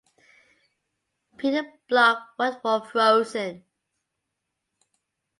[1.37, 3.63] Peter Block worked for Frozen.